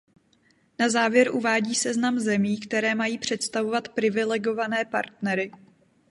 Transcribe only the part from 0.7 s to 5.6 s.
Na závěr uvádí seznam zemí, které mají představovat privilegované partnery.